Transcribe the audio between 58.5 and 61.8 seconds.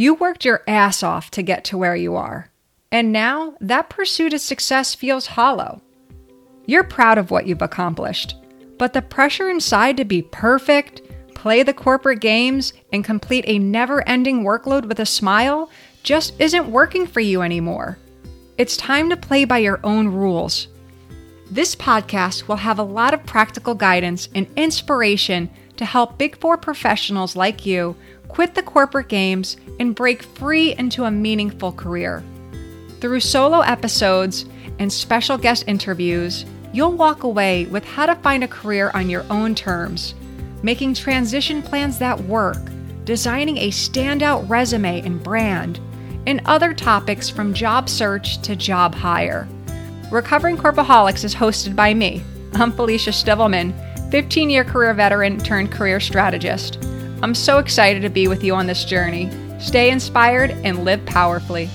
on this journey. Stay inspired and live powerfully.